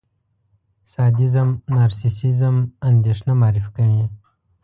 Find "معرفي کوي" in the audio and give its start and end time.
3.41-4.03